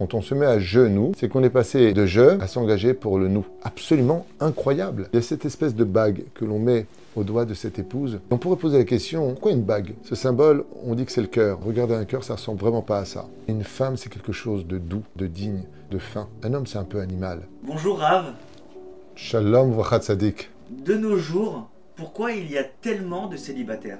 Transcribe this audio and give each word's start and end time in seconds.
quand 0.00 0.14
on 0.14 0.22
se 0.22 0.34
met 0.34 0.46
à 0.46 0.58
genoux, 0.58 1.12
c'est 1.18 1.28
qu'on 1.28 1.44
est 1.44 1.50
passé 1.50 1.92
de 1.92 2.06
je 2.06 2.40
à 2.40 2.46
s'engager 2.46 2.94
pour 2.94 3.18
le 3.18 3.28
nous. 3.28 3.44
Absolument 3.62 4.24
incroyable. 4.40 5.10
Il 5.12 5.16
y 5.16 5.18
a 5.18 5.22
cette 5.22 5.44
espèce 5.44 5.74
de 5.74 5.84
bague 5.84 6.24
que 6.32 6.46
l'on 6.46 6.58
met 6.58 6.86
au 7.16 7.22
doigt 7.22 7.44
de 7.44 7.52
cette 7.52 7.78
épouse. 7.78 8.18
On 8.30 8.38
pourrait 8.38 8.56
poser 8.56 8.78
la 8.78 8.84
question, 8.84 9.28
pourquoi 9.32 9.52
une 9.52 9.60
bague? 9.60 9.92
Ce 10.04 10.14
symbole, 10.14 10.64
on 10.86 10.94
dit 10.94 11.04
que 11.04 11.12
c'est 11.12 11.20
le 11.20 11.26
cœur. 11.26 11.60
Regardez 11.62 11.92
un 11.92 12.06
cœur, 12.06 12.24
ça 12.24 12.36
ressemble 12.36 12.60
vraiment 12.60 12.80
pas 12.80 13.00
à 13.00 13.04
ça. 13.04 13.28
Une 13.46 13.62
femme, 13.62 13.98
c'est 13.98 14.08
quelque 14.08 14.32
chose 14.32 14.66
de 14.66 14.78
doux, 14.78 15.02
de 15.16 15.26
digne, 15.26 15.64
de 15.90 15.98
fin. 15.98 16.28
Un 16.42 16.54
homme, 16.54 16.66
c'est 16.66 16.78
un 16.78 16.84
peu 16.84 17.00
animal. 17.00 17.42
Bonjour 17.62 17.98
Rav. 17.98 18.32
Shalom 19.16 19.76
vachat 19.76 20.00
sadik. 20.00 20.48
De 20.70 20.94
nos 20.94 21.18
jours, 21.18 21.68
pourquoi 21.96 22.32
il 22.32 22.50
y 22.50 22.56
a 22.56 22.64
tellement 22.64 23.28
de 23.28 23.36
célibataires? 23.36 23.98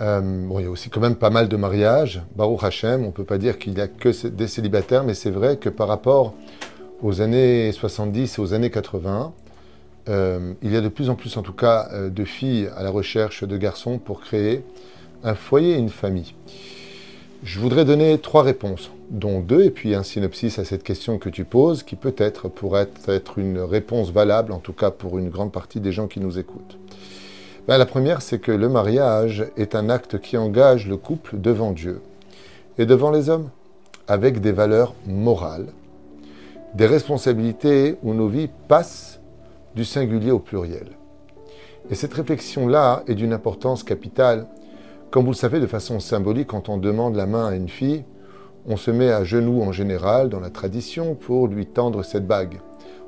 Euh, 0.00 0.46
bon, 0.46 0.58
il 0.60 0.64
y 0.64 0.66
a 0.66 0.70
aussi 0.70 0.90
quand 0.90 1.00
même 1.00 1.16
pas 1.16 1.30
mal 1.30 1.48
de 1.48 1.56
mariages. 1.56 2.22
Baruch 2.36 2.62
Hashem, 2.62 3.02
on 3.02 3.08
ne 3.08 3.12
peut 3.12 3.24
pas 3.24 3.38
dire 3.38 3.58
qu'il 3.58 3.74
n'y 3.74 3.80
a 3.80 3.88
que 3.88 4.28
des 4.28 4.46
célibataires, 4.46 5.04
mais 5.04 5.14
c'est 5.14 5.30
vrai 5.30 5.56
que 5.56 5.68
par 5.68 5.88
rapport 5.88 6.34
aux 7.02 7.20
années 7.20 7.72
70 7.72 8.38
et 8.38 8.40
aux 8.40 8.54
années 8.54 8.70
80, 8.70 9.32
euh, 10.08 10.54
il 10.62 10.72
y 10.72 10.76
a 10.76 10.80
de 10.80 10.88
plus 10.88 11.10
en 11.10 11.16
plus, 11.16 11.36
en 11.36 11.42
tout 11.42 11.52
cas, 11.52 11.88
euh, 11.92 12.10
de 12.10 12.24
filles 12.24 12.68
à 12.76 12.82
la 12.82 12.90
recherche 12.90 13.44
de 13.44 13.56
garçons 13.56 13.98
pour 13.98 14.20
créer 14.20 14.62
un 15.24 15.34
foyer 15.34 15.74
et 15.74 15.78
une 15.78 15.90
famille. 15.90 16.34
Je 17.42 17.60
voudrais 17.60 17.84
donner 17.84 18.18
trois 18.18 18.42
réponses, 18.42 18.90
dont 19.10 19.40
deux, 19.40 19.64
et 19.64 19.70
puis 19.70 19.94
un 19.94 20.02
synopsis 20.02 20.58
à 20.58 20.64
cette 20.64 20.82
question 20.82 21.18
que 21.18 21.28
tu 21.28 21.44
poses, 21.44 21.82
qui 21.82 21.96
peut-être 21.96 22.48
pourrait 22.48 22.88
être 23.06 23.38
une 23.38 23.60
réponse 23.60 24.10
valable, 24.10 24.52
en 24.52 24.58
tout 24.58 24.72
cas 24.72 24.90
pour 24.90 25.18
une 25.18 25.28
grande 25.28 25.52
partie 25.52 25.80
des 25.80 25.92
gens 25.92 26.08
qui 26.08 26.20
nous 26.20 26.38
écoutent. 26.38 26.78
Ben, 27.68 27.76
la 27.76 27.84
première, 27.84 28.22
c'est 28.22 28.38
que 28.38 28.50
le 28.50 28.70
mariage 28.70 29.44
est 29.58 29.74
un 29.74 29.90
acte 29.90 30.18
qui 30.20 30.38
engage 30.38 30.88
le 30.88 30.96
couple 30.96 31.38
devant 31.38 31.72
Dieu 31.72 32.00
et 32.78 32.86
devant 32.86 33.10
les 33.10 33.28
hommes, 33.28 33.50
avec 34.06 34.40
des 34.40 34.52
valeurs 34.52 34.94
morales, 35.06 35.66
des 36.72 36.86
responsabilités 36.86 37.96
où 38.02 38.14
nos 38.14 38.28
vies 38.28 38.48
passent 38.68 39.20
du 39.74 39.84
singulier 39.84 40.30
au 40.30 40.38
pluriel. 40.38 40.92
Et 41.90 41.94
cette 41.94 42.14
réflexion-là 42.14 43.02
est 43.06 43.14
d'une 43.14 43.34
importance 43.34 43.84
capitale. 43.84 44.46
Comme 45.10 45.26
vous 45.26 45.32
le 45.32 45.36
savez, 45.36 45.60
de 45.60 45.66
façon 45.66 46.00
symbolique, 46.00 46.48
quand 46.48 46.70
on 46.70 46.78
demande 46.78 47.16
la 47.16 47.26
main 47.26 47.48
à 47.48 47.54
une 47.54 47.68
fille, 47.68 48.04
on 48.66 48.78
se 48.78 48.90
met 48.90 49.12
à 49.12 49.24
genoux 49.24 49.60
en 49.60 49.72
général 49.72 50.30
dans 50.30 50.40
la 50.40 50.48
tradition 50.48 51.14
pour 51.14 51.48
lui 51.48 51.66
tendre 51.66 52.02
cette 52.02 52.26
bague. 52.26 52.60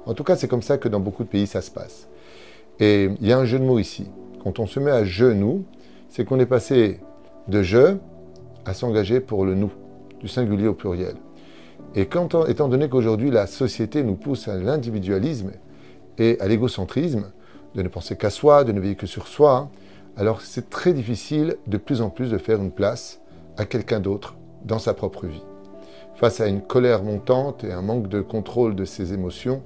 En 0.04 0.12
tout 0.12 0.24
cas, 0.24 0.36
c'est 0.36 0.48
comme 0.48 0.60
ça 0.60 0.76
que 0.76 0.88
dans 0.88 1.00
beaucoup 1.00 1.24
de 1.24 1.30
pays 1.30 1.46
ça 1.46 1.62
se 1.62 1.70
passe. 1.70 2.08
Et 2.78 3.08
il 3.22 3.26
y 3.26 3.32
a 3.32 3.38
un 3.38 3.46
jeu 3.46 3.58
de 3.58 3.64
mots 3.64 3.78
ici. 3.78 4.06
Quand 4.42 4.58
on 4.58 4.66
se 4.66 4.80
met 4.80 4.90
à 4.90 5.04
genoux, 5.04 5.64
c'est 6.08 6.24
qu'on 6.24 6.40
est 6.40 6.46
passé 6.46 7.00
de 7.48 7.62
je 7.62 7.96
à 8.64 8.74
s'engager 8.74 9.20
pour 9.20 9.44
le 9.44 9.54
nous, 9.54 9.72
du 10.20 10.28
singulier 10.28 10.68
au 10.68 10.74
pluriel. 10.74 11.14
Et 11.94 12.06
quand, 12.06 12.46
étant 12.46 12.68
donné 12.68 12.88
qu'aujourd'hui 12.88 13.30
la 13.30 13.46
société 13.46 14.02
nous 14.02 14.14
pousse 14.16 14.48
à 14.48 14.56
l'individualisme, 14.56 15.52
et 16.18 16.38
à 16.40 16.48
l'égocentrisme, 16.48 17.32
de 17.74 17.82
ne 17.82 17.88
penser 17.88 18.16
qu'à 18.16 18.30
soi, 18.30 18.64
de 18.64 18.72
ne 18.72 18.80
veiller 18.80 18.94
que 18.94 19.06
sur 19.06 19.26
soi, 19.26 19.70
alors 20.16 20.42
c'est 20.42 20.68
très 20.68 20.92
difficile 20.92 21.56
de 21.66 21.78
plus 21.78 22.02
en 22.02 22.10
plus 22.10 22.30
de 22.30 22.38
faire 22.38 22.60
une 22.60 22.72
place 22.72 23.20
à 23.56 23.64
quelqu'un 23.64 24.00
d'autre 24.00 24.36
dans 24.64 24.78
sa 24.78 24.92
propre 24.92 25.26
vie. 25.26 25.42
Face 26.16 26.40
à 26.40 26.48
une 26.48 26.60
colère 26.60 27.02
montante 27.02 27.64
et 27.64 27.72
un 27.72 27.80
manque 27.80 28.08
de 28.08 28.20
contrôle 28.20 28.74
de 28.74 28.84
ses 28.84 29.14
émotions, 29.14 29.62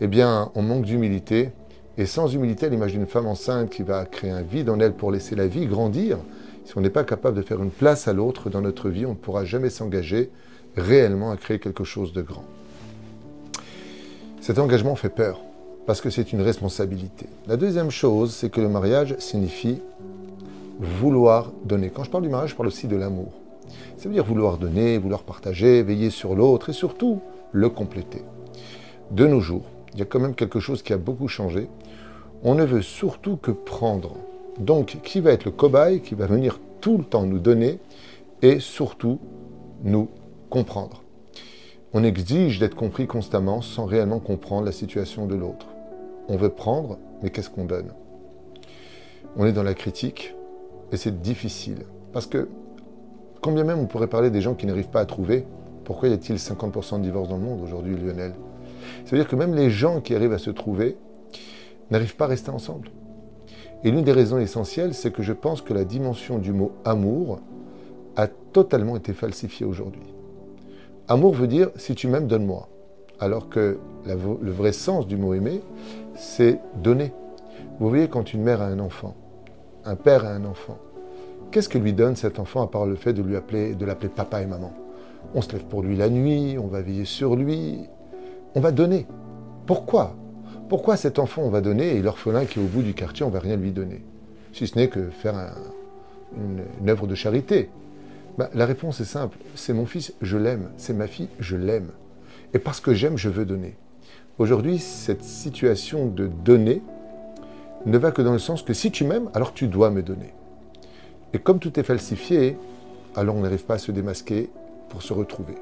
eh 0.00 0.06
bien, 0.06 0.52
on 0.54 0.62
manque 0.62 0.84
d'humilité. 0.84 1.50
Et 1.98 2.06
sans 2.06 2.32
humilité, 2.32 2.66
à 2.66 2.68
l'image 2.68 2.92
d'une 2.92 3.06
femme 3.06 3.26
enceinte 3.26 3.70
qui 3.70 3.82
va 3.82 4.04
créer 4.04 4.30
un 4.30 4.42
vide 4.42 4.70
en 4.70 4.78
elle 4.78 4.94
pour 4.94 5.10
laisser 5.10 5.34
la 5.34 5.48
vie 5.48 5.66
grandir, 5.66 6.18
si 6.64 6.78
on 6.78 6.80
n'est 6.80 6.90
pas 6.90 7.02
capable 7.02 7.36
de 7.36 7.42
faire 7.42 7.60
une 7.60 7.72
place 7.72 8.06
à 8.06 8.12
l'autre 8.12 8.50
dans 8.50 8.60
notre 8.60 8.88
vie, 8.88 9.04
on 9.04 9.10
ne 9.10 9.14
pourra 9.16 9.44
jamais 9.44 9.68
s'engager 9.68 10.30
réellement 10.76 11.32
à 11.32 11.36
créer 11.36 11.58
quelque 11.58 11.82
chose 11.82 12.12
de 12.12 12.22
grand. 12.22 12.44
Cet 14.40 14.60
engagement 14.60 14.94
fait 14.94 15.08
peur 15.08 15.40
parce 15.86 16.00
que 16.00 16.08
c'est 16.08 16.32
une 16.32 16.40
responsabilité. 16.40 17.26
La 17.48 17.56
deuxième 17.56 17.90
chose, 17.90 18.32
c'est 18.32 18.50
que 18.50 18.60
le 18.60 18.68
mariage 18.68 19.16
signifie 19.18 19.80
vouloir 20.78 21.50
donner. 21.64 21.90
Quand 21.90 22.04
je 22.04 22.10
parle 22.10 22.22
du 22.22 22.28
mariage, 22.28 22.50
je 22.50 22.54
parle 22.54 22.68
aussi 22.68 22.86
de 22.86 22.94
l'amour. 22.94 23.32
Ça 23.96 24.08
veut 24.08 24.14
dire 24.14 24.24
vouloir 24.24 24.58
donner, 24.58 24.98
vouloir 24.98 25.24
partager, 25.24 25.82
veiller 25.82 26.10
sur 26.10 26.36
l'autre 26.36 26.70
et 26.70 26.72
surtout 26.72 27.20
le 27.50 27.68
compléter. 27.68 28.22
De 29.10 29.26
nos 29.26 29.40
jours, 29.40 29.64
il 29.94 29.98
y 29.98 30.02
a 30.02 30.04
quand 30.04 30.20
même 30.20 30.36
quelque 30.36 30.60
chose 30.60 30.82
qui 30.82 30.92
a 30.92 30.98
beaucoup 30.98 31.26
changé. 31.26 31.68
On 32.44 32.54
ne 32.54 32.64
veut 32.64 32.82
surtout 32.82 33.36
que 33.36 33.50
prendre. 33.50 34.16
Donc, 34.58 34.98
qui 35.02 35.20
va 35.20 35.32
être 35.32 35.44
le 35.44 35.50
cobaye, 35.50 36.00
qui 36.00 36.14
va 36.14 36.26
venir 36.26 36.60
tout 36.80 36.98
le 36.98 37.04
temps 37.04 37.24
nous 37.24 37.38
donner 37.38 37.78
et 38.42 38.60
surtout 38.60 39.18
nous 39.82 40.08
comprendre. 40.50 41.02
On 41.92 42.04
exige 42.04 42.58
d'être 42.58 42.74
compris 42.74 43.06
constamment 43.06 43.60
sans 43.60 43.86
réellement 43.86 44.20
comprendre 44.20 44.66
la 44.66 44.72
situation 44.72 45.26
de 45.26 45.34
l'autre. 45.34 45.66
On 46.28 46.36
veut 46.36 46.50
prendre, 46.50 46.98
mais 47.22 47.30
qu'est-ce 47.30 47.50
qu'on 47.50 47.64
donne? 47.64 47.92
On 49.36 49.46
est 49.46 49.52
dans 49.52 49.62
la 49.62 49.74
critique 49.74 50.34
et 50.92 50.96
c'est 50.96 51.20
difficile. 51.20 51.86
Parce 52.12 52.26
que, 52.26 52.48
combien 53.40 53.64
même 53.64 53.78
on 53.78 53.86
pourrait 53.86 54.06
parler 54.06 54.30
des 54.30 54.40
gens 54.40 54.54
qui 54.54 54.66
n'arrivent 54.66 54.90
pas 54.90 55.00
à 55.00 55.06
trouver, 55.06 55.46
pourquoi 55.84 56.08
y 56.08 56.12
a-t-il 56.12 56.36
50% 56.36 56.98
de 56.98 57.02
divorces 57.02 57.28
dans 57.28 57.36
le 57.36 57.42
monde 57.42 57.62
aujourd'hui, 57.62 57.96
Lionel? 57.96 58.34
Ça 59.04 59.12
veut 59.12 59.18
dire 59.18 59.28
que 59.28 59.36
même 59.36 59.54
les 59.54 59.70
gens 59.70 60.00
qui 60.00 60.14
arrivent 60.14 60.32
à 60.32 60.38
se 60.38 60.50
trouver 60.50 60.96
n'arrivent 61.90 62.16
pas 62.16 62.26
à 62.26 62.28
rester 62.28 62.50
ensemble. 62.50 62.90
Et 63.84 63.90
l'une 63.90 64.04
des 64.04 64.12
raisons 64.12 64.38
essentielles, 64.38 64.94
c'est 64.94 65.12
que 65.12 65.22
je 65.22 65.32
pense 65.32 65.62
que 65.62 65.72
la 65.72 65.84
dimension 65.84 66.38
du 66.38 66.52
mot 66.52 66.72
amour 66.84 67.40
a 68.16 68.26
totalement 68.26 68.96
été 68.96 69.12
falsifiée 69.12 69.66
aujourd'hui. 69.66 70.14
Amour 71.06 71.34
veut 71.34 71.46
dire 71.46 71.70
si 71.76 71.94
tu 71.94 72.08
m'aimes, 72.08 72.26
donne-moi. 72.26 72.68
Alors 73.20 73.48
que 73.48 73.78
le 74.04 74.50
vrai 74.50 74.72
sens 74.72 75.06
du 75.06 75.16
mot 75.16 75.34
aimer, 75.34 75.60
c'est 76.14 76.60
donner. 76.82 77.12
Vous 77.78 77.88
voyez, 77.88 78.08
quand 78.08 78.32
une 78.32 78.42
mère 78.42 78.60
a 78.62 78.66
un 78.66 78.80
enfant, 78.80 79.14
un 79.84 79.96
père 79.96 80.24
a 80.24 80.30
un 80.30 80.44
enfant, 80.44 80.78
qu'est-ce 81.50 81.68
que 81.68 81.78
lui 81.78 81.92
donne 81.92 82.16
cet 82.16 82.38
enfant 82.38 82.62
à 82.62 82.66
part 82.66 82.86
le 82.86 82.96
fait 82.96 83.12
de 83.12 83.22
lui 83.22 83.36
appeler, 83.36 83.74
de 83.74 83.86
l'appeler 83.86 84.08
papa 84.08 84.42
et 84.42 84.46
maman? 84.46 84.72
On 85.34 85.42
se 85.42 85.52
lève 85.52 85.64
pour 85.64 85.82
lui 85.82 85.96
la 85.96 86.08
nuit, 86.08 86.58
on 86.58 86.66
va 86.66 86.80
veiller 86.80 87.04
sur 87.04 87.36
lui, 87.36 87.80
on 88.54 88.60
va 88.60 88.72
donner. 88.72 89.06
Pourquoi? 89.66 90.14
Pourquoi 90.68 90.96
cet 90.96 91.18
enfant 91.18 91.42
on 91.42 91.50
va 91.50 91.60
donner 91.60 91.96
et 91.96 92.02
l'orphelin 92.02 92.44
qui 92.44 92.58
est 92.58 92.62
au 92.62 92.66
bout 92.66 92.82
du 92.82 92.92
quartier 92.92 93.24
on 93.24 93.30
va 93.30 93.40
rien 93.40 93.56
lui 93.56 93.72
donner? 93.72 94.02
Si 94.52 94.66
ce 94.66 94.76
n'est 94.76 94.88
que 94.88 95.08
faire 95.08 95.54
une, 96.36 96.88
œuvre 96.88 97.06
de 97.06 97.14
charité. 97.14 97.70
Bah, 98.36 98.50
la 98.54 98.66
réponse 98.66 99.00
est 99.00 99.04
simple, 99.04 99.38
c'est 99.54 99.72
mon 99.72 99.86
fils, 99.86 100.12
je 100.20 100.36
l'aime, 100.36 100.70
c'est 100.76 100.92
ma 100.92 101.06
fille, 101.06 101.28
je 101.40 101.56
l'aime. 101.56 101.90
Et 102.54 102.58
parce 102.58 102.80
que 102.80 102.94
j'aime, 102.94 103.16
je 103.16 103.28
veux 103.28 103.44
donner. 103.44 103.76
Aujourd'hui, 104.38 104.78
cette 104.78 105.24
situation 105.24 106.06
de 106.06 106.26
donner 106.26 106.82
ne 107.86 107.98
va 107.98 108.12
que 108.12 108.22
dans 108.22 108.32
le 108.32 108.38
sens 108.38 108.62
que 108.62 108.74
si 108.74 108.90
tu 108.90 109.04
m'aimes, 109.04 109.30
alors 109.34 109.54
tu 109.54 109.66
dois 109.66 109.90
me 109.90 110.02
donner. 110.02 110.34
Et 111.32 111.38
comme 111.38 111.58
tout 111.58 111.78
est 111.80 111.82
falsifié, 111.82 112.56
alors 113.16 113.34
on 113.34 113.40
n'arrive 113.40 113.64
pas 113.64 113.74
à 113.74 113.78
se 113.78 113.90
démasquer 113.90 114.50
pour 114.88 115.02
se 115.02 115.12
retrouver. 115.12 115.54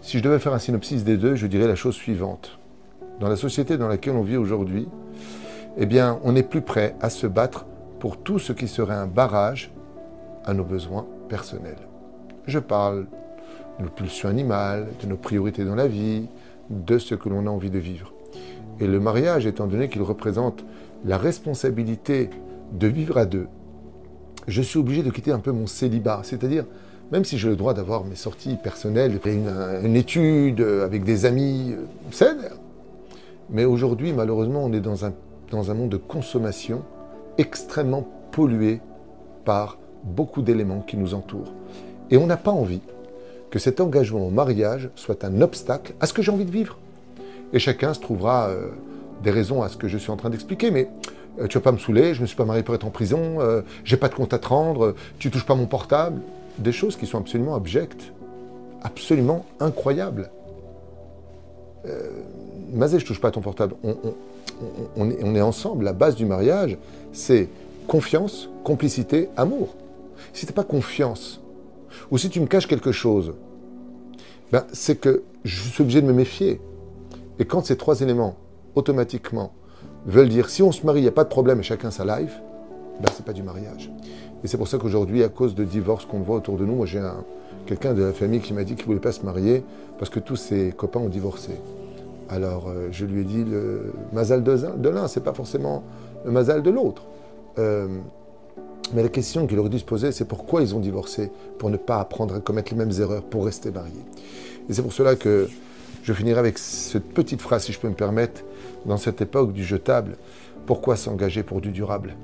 Si 0.00 0.18
je 0.18 0.22
devais 0.22 0.38
faire 0.38 0.54
un 0.54 0.58
synopsis 0.58 1.04
des 1.04 1.16
deux, 1.16 1.34
je 1.34 1.46
dirais 1.46 1.66
la 1.66 1.74
chose 1.74 1.94
suivante. 1.94 2.57
Dans 3.20 3.28
la 3.28 3.36
société 3.36 3.76
dans 3.76 3.88
laquelle 3.88 4.14
on 4.14 4.22
vit 4.22 4.36
aujourd'hui, 4.36 4.88
eh 5.76 5.86
bien, 5.86 6.20
on 6.22 6.32
n'est 6.32 6.44
plus 6.44 6.60
prêt 6.60 6.94
à 7.00 7.10
se 7.10 7.26
battre 7.26 7.66
pour 7.98 8.16
tout 8.16 8.38
ce 8.38 8.52
qui 8.52 8.68
serait 8.68 8.94
un 8.94 9.06
barrage 9.06 9.72
à 10.44 10.54
nos 10.54 10.64
besoins 10.64 11.06
personnels. 11.28 11.88
Je 12.46 12.60
parle 12.60 13.06
de 13.78 13.84
nos 13.84 13.90
pulsions 13.90 14.28
animales, 14.28 14.86
de 15.02 15.06
nos 15.08 15.16
priorités 15.16 15.64
dans 15.64 15.74
la 15.74 15.88
vie, 15.88 16.28
de 16.70 16.98
ce 16.98 17.14
que 17.14 17.28
l'on 17.28 17.46
a 17.46 17.50
envie 17.50 17.70
de 17.70 17.78
vivre. 17.78 18.12
Et 18.80 18.86
le 18.86 19.00
mariage, 19.00 19.46
étant 19.46 19.66
donné 19.66 19.88
qu'il 19.88 20.02
représente 20.02 20.64
la 21.04 21.18
responsabilité 21.18 22.30
de 22.72 22.86
vivre 22.86 23.18
à 23.18 23.26
deux, 23.26 23.48
je 24.46 24.62
suis 24.62 24.78
obligé 24.78 25.02
de 25.02 25.10
quitter 25.10 25.32
un 25.32 25.40
peu 25.40 25.50
mon 25.50 25.66
célibat. 25.66 26.20
C'est-à-dire, 26.22 26.64
même 27.10 27.24
si 27.24 27.36
j'ai 27.36 27.48
le 27.48 27.56
droit 27.56 27.74
d'avoir 27.74 28.04
mes 28.04 28.14
sorties 28.14 28.56
personnelles, 28.62 29.18
une, 29.24 29.48
une 29.82 29.96
étude 29.96 30.60
avec 30.60 31.02
des 31.02 31.24
amis, 31.24 31.74
c'est 32.10 32.36
Mais 33.50 33.64
aujourd'hui, 33.64 34.12
malheureusement, 34.12 34.64
on 34.64 34.72
est 34.72 34.80
dans 34.80 35.04
un, 35.04 35.12
dans 35.50 35.70
un 35.70 35.74
monde 35.74 35.90
de 35.90 35.96
consommation 35.96 36.82
extrêmement 37.38 38.06
pollué 38.30 38.80
par 39.44 39.78
beaucoup 40.04 40.42
d'éléments 40.42 40.80
qui 40.80 40.96
nous 40.96 41.14
entourent. 41.14 41.52
Et 42.10 42.16
on 42.16 42.26
n'a 42.26 42.36
pas 42.36 42.50
envie 42.50 42.82
que 43.50 43.58
cet 43.58 43.80
engagement 43.80 44.26
au 44.26 44.30
mariage 44.30 44.90
soit 44.94 45.24
un 45.24 45.40
obstacle 45.40 45.94
à 46.00 46.06
ce 46.06 46.12
que 46.12 46.22
j'ai 46.22 46.30
envie 46.30 46.44
de 46.44 46.50
vivre. 46.50 46.76
Et 47.52 47.58
chacun 47.58 47.94
se 47.94 48.00
trouvera 48.00 48.48
euh, 48.48 48.68
des 49.22 49.30
raisons 49.30 49.62
à 49.62 49.68
ce 49.68 49.76
que 49.76 49.88
je 49.88 49.96
suis 49.96 50.10
en 50.10 50.16
train 50.16 50.30
d'expliquer, 50.30 50.70
mais 50.70 50.90
euh, 51.40 51.46
tu 51.46 51.56
vas 51.56 51.62
pas 51.62 51.72
me 51.72 51.78
saouler, 51.78 52.12
je 52.12 52.20
me 52.20 52.26
suis 52.26 52.36
pas 52.36 52.44
marié 52.44 52.62
pour 52.62 52.74
être 52.74 52.84
en 52.84 52.90
prison, 52.90 53.40
euh, 53.40 53.62
j'ai 53.84 53.96
pas 53.96 54.08
de 54.08 54.14
compte 54.14 54.34
à 54.34 54.38
te 54.38 54.48
rendre, 54.48 54.94
tu 55.18 55.30
touches 55.30 55.46
pas 55.46 55.54
mon 55.54 55.66
portable, 55.66 56.20
des 56.58 56.72
choses 56.72 56.96
qui 56.96 57.06
sont 57.06 57.18
absolument 57.18 57.54
abjectes, 57.54 58.12
absolument 58.82 59.46
incroyables. 59.60 60.30
Mazé, 62.72 62.98
je 62.98 63.06
touche 63.06 63.20
pas 63.20 63.28
à 63.28 63.30
ton 63.30 63.40
portable. 63.40 63.74
On, 64.96 65.10
est, 65.10 65.40
ensemble. 65.40 65.84
La 65.84 65.92
base 65.92 66.16
du 66.16 66.26
mariage, 66.26 66.78
c'est 67.12 67.48
confiance, 67.86 68.48
complicité, 68.64 69.28
amour. 69.36 69.74
Si 70.32 70.46
tu 70.46 70.52
n'as 70.52 70.56
pas 70.56 70.64
confiance, 70.64 71.40
ou 72.10 72.18
si 72.18 72.28
tu 72.28 72.40
me 72.40 72.46
caches 72.46 72.66
quelque 72.66 72.92
chose, 72.92 73.34
ben, 74.52 74.64
c'est 74.72 75.00
que 75.00 75.22
je 75.44 75.68
suis 75.68 75.82
obligé 75.82 76.00
de 76.00 76.06
me 76.06 76.12
méfier. 76.12 76.60
Et 77.38 77.44
quand 77.44 77.64
ces 77.64 77.76
trois 77.76 78.00
éléments, 78.00 78.36
automatiquement, 78.74 79.52
veulent 80.06 80.28
dire 80.28 80.50
si 80.50 80.62
on 80.62 80.72
se 80.72 80.84
marie, 80.84 81.00
il 81.00 81.02
n'y 81.02 81.08
a 81.08 81.12
pas 81.12 81.24
de 81.24 81.28
problème 81.28 81.60
et 81.60 81.62
chacun 81.62 81.90
sa 81.90 82.04
life, 82.04 82.40
ben, 83.00 83.10
ce 83.12 83.18
n'est 83.18 83.24
pas 83.24 83.32
du 83.32 83.42
mariage. 83.42 83.90
Et 84.42 84.48
c'est 84.48 84.56
pour 84.56 84.68
ça 84.68 84.78
qu'aujourd'hui, 84.78 85.22
à 85.22 85.28
cause 85.28 85.54
de 85.54 85.64
divorces 85.64 86.04
qu'on 86.04 86.20
voit 86.20 86.36
autour 86.36 86.56
de 86.56 86.64
nous, 86.64 86.74
moi 86.74 86.86
j'ai 86.86 87.02
quelqu'un 87.66 87.94
de 87.94 88.02
la 88.02 88.12
famille 88.12 88.40
qui 88.40 88.52
m'a 88.54 88.64
dit 88.64 88.74
qu'il 88.74 88.84
ne 88.84 88.86
voulait 88.86 89.00
pas 89.00 89.12
se 89.12 89.24
marier 89.24 89.64
parce 89.98 90.10
que 90.10 90.20
tous 90.20 90.36
ses 90.36 90.72
copains 90.76 91.00
ont 91.00 91.08
divorcé. 91.08 91.52
Alors 92.28 92.68
euh, 92.68 92.88
je 92.90 93.06
lui 93.06 93.22
ai 93.22 93.24
dit 93.24 93.44
le 93.44 93.92
mazal 94.12 94.42
de 94.42 94.88
l'un, 94.88 95.08
c'est 95.08 95.24
pas 95.24 95.34
forcément 95.34 95.84
le 96.24 96.30
mazal 96.30 96.62
de 96.62 96.70
l'autre. 96.70 97.06
Euh, 97.58 97.88
mais 98.94 99.02
la 99.02 99.08
question 99.08 99.46
qu'il 99.46 99.58
aurait 99.58 99.68
dû 99.68 99.78
se 99.78 99.84
poser, 99.84 100.12
c'est 100.12 100.24
pourquoi 100.24 100.62
ils 100.62 100.74
ont 100.74 100.80
divorcé 100.80 101.30
Pour 101.58 101.70
ne 101.70 101.76
pas 101.76 102.00
apprendre 102.00 102.34
à 102.34 102.40
commettre 102.40 102.72
les 102.72 102.78
mêmes 102.78 102.92
erreurs, 103.00 103.22
pour 103.22 103.44
rester 103.44 103.70
mariés. 103.70 104.04
Et 104.68 104.72
c'est 104.72 104.82
pour 104.82 104.92
cela 104.92 105.14
que 105.14 105.48
je 106.02 106.12
finirai 106.12 106.38
avec 106.38 106.56
cette 106.56 107.12
petite 107.12 107.42
phrase, 107.42 107.64
si 107.64 107.72
je 107.72 107.80
peux 107.80 107.88
me 107.88 107.94
permettre, 107.94 108.42
dans 108.86 108.96
cette 108.96 109.20
époque 109.20 109.52
du 109.52 109.64
jetable. 109.64 110.16
Pourquoi 110.66 110.96
s'engager 110.96 111.42
pour 111.42 111.60
du 111.60 111.70
durable? 111.70 112.16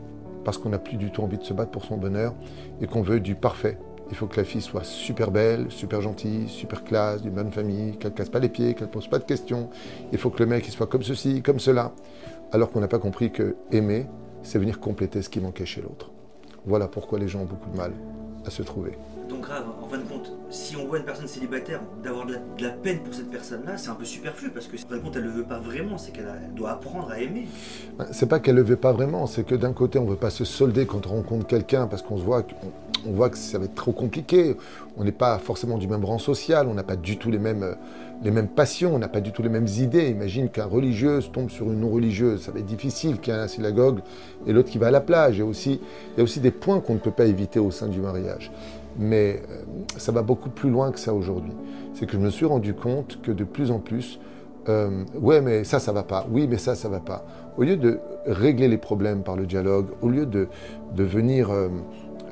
Parce 0.45 0.57
qu'on 0.57 0.71
n'a 0.71 0.79
plus 0.79 0.97
du 0.97 1.11
tout 1.11 1.23
envie 1.23 1.39
de 1.39 1.45
se 1.45 1.53
battre 1.53 1.71
pour 1.71 1.85
son 1.85 1.97
bonheur 1.97 2.35
et 2.81 2.87
qu'on 2.87 3.03
veut 3.03 3.21
du 3.21 3.35
parfait. 3.35 3.79
Il 4.11 4.17
faut 4.17 4.27
que 4.27 4.37
la 4.37 4.45
fille 4.45 4.61
soit 4.61 4.85
super 4.85 5.31
belle, 5.31 5.67
super 5.71 6.01
gentille, 6.01 6.49
super 6.49 6.85
classe, 6.85 7.23
d'une 7.23 7.33
bonne 7.33 7.53
famille, 7.53 7.97
qu'elle 7.97 8.13
ne 8.13 8.17
casse 8.17 8.29
pas 8.29 8.39
les 8.39 8.49
pieds, 8.49 8.75
qu'elle 8.75 8.89
ne 8.89 8.93
pose 8.93 9.09
pas 9.09 9.19
de 9.19 9.25
questions. 9.25 9.71
Il 10.13 10.19
faut 10.19 10.31
que 10.31 10.43
le 10.43 10.47
mec 10.47 10.65
soit 10.67 10.87
comme 10.87 11.03
ceci, 11.03 11.43
comme 11.43 11.59
cela. 11.59 11.93
Alors 12.53 12.71
qu'on 12.71 12.81
n'a 12.81 12.89
pas 12.89 12.99
compris 12.99 13.33
que 13.33 13.57
aimer, 13.73 14.07
c'est 14.43 14.59
venir 14.59 14.79
compléter 14.79 15.23
ce 15.23 15.29
qui 15.29 15.41
manquait 15.41 15.67
chez 15.67 15.81
l'autre. 15.81 16.13
Voilà 16.67 16.87
pourquoi 16.87 17.19
les 17.19 17.29
gens 17.29 17.41
ont 17.41 17.47
beaucoup 17.47 17.71
de 17.71 17.77
mal 17.77 17.93
à 18.47 18.51
se 18.51 18.63
trouver. 18.63 18.93
Donc 19.29 19.43
grave, 19.43 19.65
en 19.83 19.89
fin 19.89 19.99
de 19.99 20.03
compte, 20.03 20.33
si 20.51 20.77
on 20.77 20.87
voit 20.87 20.99
une 20.99 21.05
personne 21.05 21.27
célibataire, 21.27 21.81
d'avoir 22.03 22.27
de, 22.27 22.37
la 22.59 22.71
peine 22.71 23.01
pour 23.01 23.15
cette 23.15 23.31
personne-là, 23.31 23.79
c'est 23.79 23.89
un 23.89 23.95
peu 23.95 24.05
superflu 24.05 24.51
parce 24.51 24.67
que 24.67 24.77
en 24.77 24.89
fin 24.89 24.97
de 24.97 25.01
compte, 25.01 25.17
elle 25.17 25.23
ne 25.23 25.29
le 25.29 25.35
veut 25.35 25.45
pas 25.45 25.59
vraiment, 25.59 25.97
c'est 25.97 26.13
qu'elle 26.13 26.27
doit 26.55 26.73
apprendre 26.73 27.11
à 27.11 27.19
aimer. 27.21 27.49
Ben, 27.99 28.07
c'est 28.13 28.29
pas 28.29 28.39
qu'elle 28.39 28.57
ne 28.57 28.61
le 28.61 28.67
veut 28.67 28.77
pas 28.77 28.93
vraiment, 28.93 29.27
c'est 29.27 29.45
que 29.45 29.55
d'un 29.55 29.73
côté, 29.73 29.99
on 29.99 30.05
ne 30.05 30.11
veut 30.11 30.17
pas 30.17 30.31
se 30.31 30.45
solder 30.45 30.87
quand 30.87 31.07
on 31.07 31.11
rencontre 31.11 31.47
quelqu'un 31.47 31.87
parce 31.87 32.03
qu'on 32.03 32.19
se 32.19 32.23
voit, 32.23 32.45
on, 33.07 33.13
voit 33.13 33.31
que 33.31 33.39
ça 33.39 33.59
va 33.59 33.65
être 33.65 33.75
trop 33.75 33.93
compliqué. 33.93 34.57
On 34.97 35.05
n'est 35.05 35.13
pas 35.13 35.39
forcément 35.39 35.79
du 35.79 35.89
même 35.89 36.05
rang 36.05 36.19
social, 36.19 36.69
on 36.69 36.75
n'a 36.75 36.85
pas 36.85 36.97
du 36.97 37.17
tout 37.17 37.31
les 37.31 37.39
mêmes, 37.39 37.77
les 38.23 38.31
mêmes 38.31 38.49
passions, 38.49 38.95
on 38.95 38.99
n'a 38.99 39.09
pas 39.09 39.21
du 39.21 39.33
tout 39.33 39.43
les 39.43 39.49
mêmes 39.49 39.67
idées. 39.67 40.09
Imagine 40.09 40.49
qu'un 40.49 40.67
religieux 40.67 41.21
tombe 41.33 41.51
sur 41.51 41.67
une 41.67 41.81
non-religieuse, 41.81 42.43
ça 42.43 42.53
va 42.53 42.61
être 42.61 42.67
difficile 42.67 43.19
qu'il 43.19 43.33
y 43.33 43.37
ait 43.37 43.41
un 43.41 43.49
synagogue 43.49 44.01
et 44.47 44.53
l'autre 44.53 44.71
qui 44.71 44.79
va 44.79 44.87
à 44.89 44.91
la 44.91 45.01
plage. 45.01 45.37
Il 45.37 45.41
y 45.41 45.43
a 45.43 45.47
aussi, 45.47 45.81
il 46.13 46.19
y 46.19 46.21
a 46.21 46.23
aussi 46.23 46.41
des 46.41 46.53
points 46.53 46.81
qu'on 46.81 46.95
ne 46.95 47.01
peut 47.01 47.11
pas 47.11 47.27
éviter 47.27 47.59
au 47.59 47.71
sein 47.71 47.89
du 47.89 48.01
mariage. 48.01 48.53
Mais 48.97 49.43
euh, 49.51 49.63
ça 49.97 50.13
va 50.13 50.23
beaucoup 50.23 50.51
plus 50.51 50.71
loin 50.71 50.93
que 50.93 51.01
ça 51.01 51.13
aujourd'hui. 51.13 51.53
C'est 51.95 52.07
que 52.07 52.13
je 52.13 52.19
me 52.19 52.31
suis 52.31 52.47
rendu 52.47 52.75
compte 52.75 53.21
que 53.23 53.33
de 53.33 53.45
plus 53.45 53.73
en 53.73 53.81
plus, 53.81 54.21
euh, 54.69 55.05
ouais, 55.21 55.41
mais 55.41 55.65
ça, 55.65 55.81
ça 55.81 55.93
va 55.93 56.05
pas. 56.05 56.27
Oui, 56.31 56.47
mais 56.49 56.59
ça, 56.59 56.75
ça 56.75 56.89
va 56.89 57.01
pas. 57.01 57.25
Au 57.57 57.63
lieu 57.63 57.77
de 57.77 57.99
régler 58.27 58.69
les 58.69 58.79
problèmes 58.79 59.23
par 59.23 59.37
le 59.37 59.47
dialogue, 59.47 59.87
au 60.01 60.09
lieu 60.09 60.27
de, 60.27 60.49
de 60.95 61.05
venir 61.05 61.51
euh, 61.51 61.69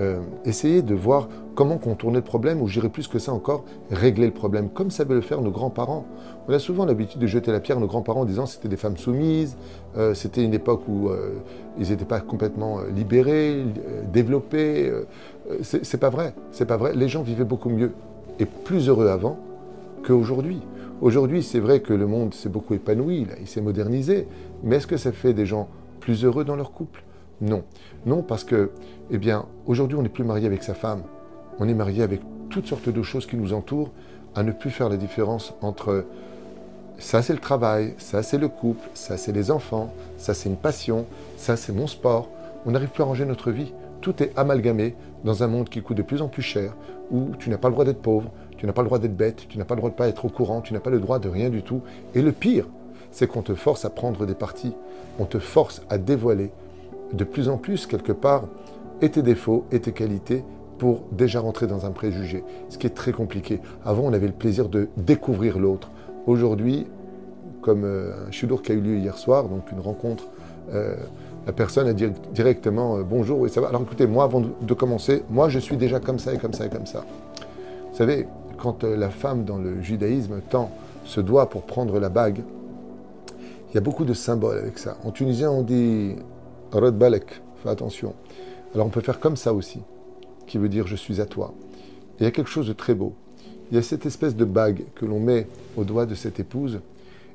euh, 0.02 0.18
essayer 0.44 0.82
de 0.82 0.94
voir 0.94 1.28
comment 1.54 1.78
contourner 1.78 2.16
le 2.16 2.24
problème, 2.24 2.60
ou 2.60 2.66
j'irais 2.66 2.88
plus 2.88 3.06
que 3.06 3.20
ça 3.20 3.32
encore, 3.32 3.64
régler 3.90 4.26
le 4.26 4.32
problème, 4.32 4.68
comme 4.68 4.90
savaient 4.90 5.14
le 5.14 5.20
faire 5.20 5.40
nos 5.42 5.52
grands-parents. 5.52 6.06
On 6.48 6.52
a 6.52 6.58
souvent 6.58 6.84
l'habitude 6.84 7.20
de 7.20 7.26
jeter 7.26 7.52
la 7.52 7.60
pierre 7.60 7.76
à 7.76 7.80
nos 7.80 7.86
grands-parents 7.86 8.22
en 8.22 8.24
disant 8.24 8.46
c'était 8.46 8.68
des 8.68 8.76
femmes 8.76 8.96
soumises, 8.96 9.56
euh, 9.96 10.12
c'était 10.14 10.42
une 10.42 10.54
époque 10.54 10.82
où 10.88 11.08
euh, 11.08 11.34
ils 11.78 11.90
n'étaient 11.90 12.04
pas 12.04 12.20
complètement 12.20 12.80
libérés, 12.94 13.64
développés. 14.12 14.92
c'est 15.62 16.00
pas 16.00 16.10
vrai, 16.10 16.34
c'est 16.50 16.66
pas 16.66 16.76
vrai. 16.76 16.94
Les 16.96 17.08
gens 17.08 17.22
vivaient 17.22 17.44
beaucoup 17.44 17.70
mieux 17.70 17.92
et 18.40 18.46
plus 18.46 18.88
heureux 18.88 19.08
avant 19.08 19.38
qu'aujourd'hui. 20.04 20.60
Aujourd'hui, 21.00 21.42
c'est 21.42 21.60
vrai 21.60 21.80
que 21.80 21.92
le 21.92 22.06
monde 22.06 22.34
s'est 22.34 22.48
beaucoup 22.48 22.74
épanoui, 22.74 23.26
il 23.40 23.46
s'est 23.46 23.60
modernisé, 23.60 24.26
mais 24.64 24.76
est-ce 24.76 24.86
que 24.86 24.96
ça 24.96 25.12
fait 25.12 25.32
des 25.32 25.46
gens 25.46 25.68
plus 26.00 26.24
heureux 26.24 26.44
dans 26.44 26.56
leur 26.56 26.72
couple? 26.72 27.04
Non. 27.42 27.64
Non, 28.06 28.22
parce 28.22 28.44
que, 28.44 28.70
eh 29.10 29.18
bien, 29.18 29.46
aujourd'hui, 29.66 29.98
on 29.98 30.02
n'est 30.02 30.08
plus 30.08 30.24
marié 30.24 30.46
avec 30.46 30.62
sa 30.62 30.74
femme. 30.74 31.02
On 31.58 31.68
est 31.68 31.74
marié 31.74 32.02
avec 32.02 32.20
toutes 32.50 32.68
sortes 32.68 32.88
de 32.88 33.02
choses 33.02 33.26
qui 33.26 33.36
nous 33.36 33.52
entourent, 33.52 33.90
à 34.34 34.42
ne 34.42 34.52
plus 34.52 34.70
faire 34.70 34.88
la 34.88 34.96
différence 34.96 35.52
entre 35.60 36.06
ça, 36.98 37.20
c'est 37.20 37.32
le 37.32 37.40
travail, 37.40 37.94
ça, 37.98 38.22
c'est 38.22 38.38
le 38.38 38.48
couple, 38.48 38.88
ça, 38.94 39.16
c'est 39.16 39.32
les 39.32 39.50
enfants, 39.50 39.92
ça, 40.18 40.34
c'est 40.34 40.48
une 40.48 40.56
passion, 40.56 41.04
ça, 41.36 41.56
c'est 41.56 41.72
mon 41.72 41.88
sport. 41.88 42.28
On 42.64 42.70
n'arrive 42.70 42.90
plus 42.90 43.02
à 43.02 43.06
ranger 43.06 43.24
notre 43.24 43.50
vie. 43.50 43.72
Tout 44.00 44.22
est 44.22 44.32
amalgamé 44.38 44.94
dans 45.24 45.42
un 45.42 45.48
monde 45.48 45.68
qui 45.68 45.82
coûte 45.82 45.96
de 45.96 46.02
plus 46.02 46.22
en 46.22 46.28
plus 46.28 46.42
cher, 46.42 46.74
où 47.10 47.30
tu 47.40 47.50
n'as 47.50 47.58
pas 47.58 47.68
le 47.68 47.74
droit 47.74 47.84
d'être 47.84 48.02
pauvre, 48.02 48.30
tu 48.56 48.66
n'as 48.66 48.72
pas 48.72 48.82
le 48.82 48.86
droit 48.86 49.00
d'être 49.00 49.16
bête, 49.16 49.48
tu 49.48 49.58
n'as 49.58 49.64
pas 49.64 49.74
le 49.74 49.80
droit 49.80 49.90
de 49.90 49.96
pas 49.96 50.06
être 50.06 50.24
au 50.24 50.28
courant, 50.28 50.60
tu 50.60 50.72
n'as 50.72 50.80
pas 50.80 50.90
le 50.90 51.00
droit 51.00 51.18
de 51.18 51.28
rien 51.28 51.50
du 51.50 51.62
tout. 51.62 51.80
Et 52.14 52.22
le 52.22 52.30
pire, 52.30 52.66
c'est 53.10 53.26
qu'on 53.26 53.42
te 53.42 53.54
force 53.56 53.84
à 53.84 53.90
prendre 53.90 54.24
des 54.24 54.34
parties, 54.34 54.74
on 55.18 55.24
te 55.24 55.40
force 55.40 55.82
à 55.90 55.98
dévoiler 55.98 56.52
de 57.12 57.24
plus 57.24 57.48
en 57.48 57.56
plus, 57.56 57.86
quelque 57.86 58.12
part, 58.12 58.44
et 59.00 59.10
tes 59.10 59.22
défauts 59.22 59.64
et 59.72 59.80
tes 59.80 59.92
qualités 59.92 60.44
pour 60.78 61.02
déjà 61.12 61.40
rentrer 61.40 61.66
dans 61.66 61.86
un 61.86 61.90
préjugé, 61.90 62.42
ce 62.68 62.78
qui 62.78 62.86
est 62.86 62.90
très 62.90 63.12
compliqué. 63.12 63.60
Avant, 63.84 64.04
on 64.04 64.12
avait 64.12 64.26
le 64.26 64.32
plaisir 64.32 64.68
de 64.68 64.88
découvrir 64.96 65.58
l'autre. 65.58 65.90
Aujourd'hui, 66.26 66.86
comme 67.60 67.84
euh, 67.84 68.26
un 68.26 68.30
chudour 68.30 68.62
qui 68.62 68.72
a 68.72 68.74
eu 68.74 68.80
lieu 68.80 68.96
hier 68.96 69.16
soir, 69.16 69.44
donc 69.44 69.70
une 69.70 69.80
rencontre, 69.80 70.24
euh, 70.72 70.96
la 71.46 71.52
personne 71.52 71.86
a 71.86 71.92
dit 71.92 72.06
directement 72.34 72.96
euh, 72.96 73.02
bonjour, 73.02 73.46
et 73.46 73.48
ça 73.48 73.60
va. 73.60 73.68
Alors 73.68 73.82
écoutez, 73.82 74.06
moi, 74.06 74.24
avant 74.24 74.40
de, 74.40 74.74
commencer, 74.74 75.22
moi, 75.30 75.48
je 75.48 75.58
suis 75.58 75.76
déjà 75.76 76.00
comme 76.00 76.18
ça 76.18 76.34
et 76.34 76.38
comme 76.38 76.52
ça 76.52 76.66
et 76.66 76.68
comme 76.68 76.86
ça. 76.86 77.04
Vous 77.90 77.96
savez, 77.96 78.26
quand 78.58 78.84
la 78.84 79.10
femme 79.10 79.44
dans 79.44 79.58
le 79.58 79.80
judaïsme 79.82 80.40
tend 80.50 80.70
ce 81.04 81.20
doigt 81.20 81.48
pour 81.48 81.62
prendre 81.62 81.98
la 82.00 82.08
bague, 82.08 82.42
il 83.70 83.74
y 83.74 83.78
a 83.78 83.80
beaucoup 83.80 84.04
de 84.04 84.14
symboles 84.14 84.58
avec 84.58 84.78
ça. 84.78 84.96
En 85.04 85.10
tunisien, 85.10 85.50
on 85.50 85.62
dit 85.62 86.16
Balek, 86.80 87.42
fais 87.62 87.68
attention. 87.68 88.14
Alors 88.74 88.86
on 88.86 88.90
peut 88.90 89.00
faire 89.00 89.20
comme 89.20 89.36
ça 89.36 89.52
aussi, 89.52 89.80
qui 90.46 90.58
veut 90.58 90.68
dire 90.68 90.86
je 90.86 90.96
suis 90.96 91.20
à 91.20 91.26
toi. 91.26 91.54
Et 92.18 92.22
il 92.22 92.24
y 92.24 92.26
a 92.26 92.30
quelque 92.30 92.50
chose 92.50 92.68
de 92.68 92.72
très 92.72 92.94
beau. 92.94 93.14
Il 93.70 93.76
y 93.76 93.78
a 93.78 93.82
cette 93.82 94.06
espèce 94.06 94.36
de 94.36 94.44
bague 94.44 94.84
que 94.94 95.04
l'on 95.04 95.20
met 95.20 95.46
au 95.76 95.84
doigt 95.84 96.06
de 96.06 96.14
cette 96.14 96.40
épouse. 96.40 96.80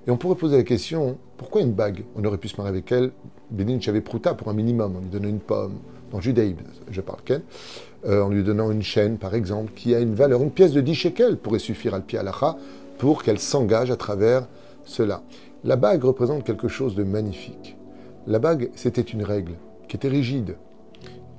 Et 0.08 0.12
on 0.12 0.18
pourrait 0.18 0.36
poser 0.36 0.58
la 0.58 0.64
question, 0.64 1.18
pourquoi 1.38 1.62
une 1.62 1.74
bague? 1.74 2.04
On 2.16 2.24
aurait 2.24 2.38
pu 2.38 2.48
se 2.48 2.58
marier 2.58 2.70
avec 2.70 2.92
elle, 2.92 3.12
Bénin 3.52 3.80
Chavé 3.80 4.02
Prouta, 4.02 4.34
pour 4.34 4.48
un 4.48 4.54
minimum, 4.54 4.96
en 4.96 5.00
lui 5.00 5.10
donnant 5.10 5.30
une 5.30 5.40
pomme, 5.40 5.74
dans 6.12 6.18
le 6.18 6.24
judaïsme, 6.24 6.58
je 6.90 7.02
parle 7.02 7.20
Ken, 7.26 7.42
euh, 8.06 8.22
en 8.22 8.30
lui 8.30 8.44
donnant 8.44 8.72
une 8.72 8.84
chaîne, 8.84 9.18
par 9.18 9.36
exemple, 9.36 9.74
qui 9.76 9.94
a 9.94 10.00
une 10.00 10.14
valeur, 10.14 10.42
une 10.42 10.52
pièce 10.52 10.72
de 10.72 10.82
10 10.82 10.96
shekels 10.96 11.38
pourrait 11.38 11.60
suffire 11.60 11.94
à 11.94 12.00
pied 12.00 12.20
pour 12.98 13.24
qu'elle 13.24 13.40
s'engage 13.40 13.92
à 13.92 13.98
travers 13.98 14.48
cela. 14.86 15.24
La 15.64 15.76
bague 15.76 16.04
représente 16.04 16.44
quelque 16.44 16.68
chose 16.68 16.96
de 16.96 17.04
magnifique. 17.04 17.77
La 18.30 18.40
bague, 18.40 18.72
c'était 18.76 19.02
une 19.02 19.24
règle 19.24 19.54
qui 19.88 19.96
était 19.96 20.10
rigide. 20.10 20.58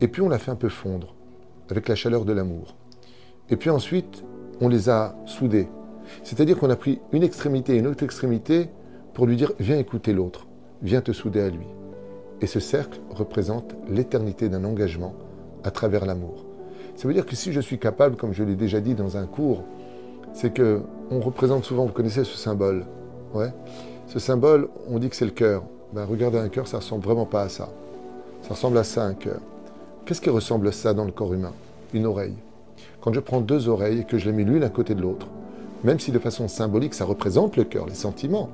Et 0.00 0.08
puis 0.08 0.22
on 0.22 0.28
l'a 0.30 0.38
fait 0.38 0.50
un 0.50 0.56
peu 0.56 0.70
fondre 0.70 1.14
avec 1.68 1.86
la 1.86 1.94
chaleur 1.94 2.24
de 2.24 2.32
l'amour. 2.32 2.76
Et 3.50 3.56
puis 3.56 3.68
ensuite, 3.68 4.24
on 4.62 4.70
les 4.70 4.88
a 4.88 5.14
soudés. 5.26 5.68
C'est-à-dire 6.22 6.58
qu'on 6.58 6.70
a 6.70 6.76
pris 6.76 6.98
une 7.12 7.22
extrémité 7.22 7.74
et 7.74 7.78
une 7.78 7.88
autre 7.88 8.04
extrémité 8.04 8.70
pour 9.12 9.26
lui 9.26 9.36
dire 9.36 9.52
viens 9.60 9.76
écouter 9.76 10.14
l'autre, 10.14 10.46
viens 10.80 11.02
te 11.02 11.12
souder 11.12 11.42
à 11.42 11.50
lui. 11.50 11.66
Et 12.40 12.46
ce 12.46 12.58
cercle 12.58 13.00
représente 13.10 13.74
l'éternité 13.90 14.48
d'un 14.48 14.64
engagement 14.64 15.14
à 15.64 15.70
travers 15.70 16.06
l'amour. 16.06 16.46
Ça 16.96 17.06
veut 17.06 17.12
dire 17.12 17.26
que 17.26 17.36
si 17.36 17.52
je 17.52 17.60
suis 17.60 17.78
capable, 17.78 18.16
comme 18.16 18.32
je 18.32 18.44
l'ai 18.44 18.56
déjà 18.56 18.80
dit 18.80 18.94
dans 18.94 19.18
un 19.18 19.26
cours, 19.26 19.62
c'est 20.32 20.54
que 20.54 20.80
on 21.10 21.20
représente 21.20 21.66
souvent, 21.66 21.84
vous 21.84 21.92
connaissez 21.92 22.24
ce 22.24 22.38
symbole, 22.38 22.86
ouais. 23.34 23.52
Ce 24.06 24.18
symbole, 24.18 24.70
on 24.88 24.98
dit 24.98 25.10
que 25.10 25.16
c'est 25.16 25.26
le 25.26 25.32
cœur 25.32 25.64
ben, 25.92 26.04
regardez 26.04 26.38
un 26.38 26.48
cœur, 26.48 26.68
ça 26.68 26.78
ressemble 26.78 27.04
vraiment 27.04 27.24
pas 27.24 27.42
à 27.42 27.48
ça. 27.48 27.68
Ça 28.42 28.50
ressemble 28.50 28.78
à 28.78 28.84
ça, 28.84 29.04
un 29.04 29.14
cœur. 29.14 29.40
Qu'est-ce 30.04 30.20
qui 30.20 30.30
ressemble 30.30 30.68
à 30.68 30.72
ça 30.72 30.92
dans 30.92 31.04
le 31.04 31.12
corps 31.12 31.32
humain? 31.32 31.52
Une 31.94 32.06
oreille. 32.06 32.34
Quand 33.00 33.12
je 33.12 33.20
prends 33.20 33.40
deux 33.40 33.68
oreilles 33.68 34.00
et 34.00 34.04
que 34.04 34.18
je 34.18 34.26
les 34.26 34.32
mets 34.32 34.44
l'une 34.44 34.62
à 34.64 34.68
côté 34.68 34.94
de 34.94 35.00
l'autre, 35.00 35.26
même 35.84 35.98
si 35.98 36.10
de 36.10 36.18
façon 36.18 36.48
symbolique 36.48 36.94
ça 36.94 37.04
représente 37.04 37.56
le 37.56 37.64
cœur, 37.64 37.86
les 37.86 37.94
sentiments, 37.94 38.50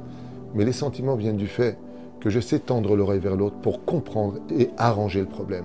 mais 0.54 0.64
les 0.64 0.72
sentiments 0.72 1.16
viennent 1.16 1.36
du 1.36 1.48
fait 1.48 1.76
que 2.20 2.30
je 2.30 2.40
sais 2.40 2.60
tendre 2.60 2.96
l'oreille 2.96 3.20
vers 3.20 3.36
l'autre 3.36 3.56
pour 3.56 3.84
comprendre 3.84 4.38
et 4.56 4.70
arranger 4.76 5.20
le 5.20 5.26
problème. 5.26 5.64